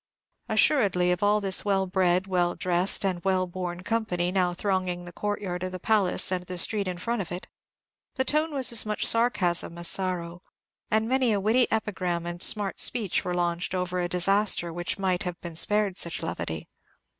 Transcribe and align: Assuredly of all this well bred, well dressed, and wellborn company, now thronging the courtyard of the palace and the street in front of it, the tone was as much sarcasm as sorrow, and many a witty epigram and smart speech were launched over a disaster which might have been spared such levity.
Assuredly 0.49 1.11
of 1.11 1.21
all 1.21 1.39
this 1.39 1.63
well 1.63 1.85
bred, 1.85 2.25
well 2.25 2.55
dressed, 2.55 3.05
and 3.05 3.23
wellborn 3.23 3.83
company, 3.83 4.31
now 4.31 4.51
thronging 4.51 5.05
the 5.05 5.11
courtyard 5.11 5.61
of 5.61 5.71
the 5.71 5.79
palace 5.79 6.31
and 6.31 6.43
the 6.47 6.57
street 6.57 6.87
in 6.87 6.97
front 6.97 7.21
of 7.21 7.31
it, 7.31 7.47
the 8.15 8.25
tone 8.25 8.51
was 8.51 8.71
as 8.71 8.83
much 8.83 9.05
sarcasm 9.05 9.77
as 9.77 9.87
sorrow, 9.87 10.41
and 10.89 11.07
many 11.07 11.31
a 11.31 11.39
witty 11.39 11.67
epigram 11.71 12.25
and 12.25 12.41
smart 12.41 12.79
speech 12.79 13.23
were 13.23 13.35
launched 13.35 13.75
over 13.75 13.99
a 13.99 14.09
disaster 14.09 14.73
which 14.73 14.97
might 14.97 15.21
have 15.21 15.39
been 15.39 15.53
spared 15.55 15.95
such 15.97 16.23
levity. 16.23 16.67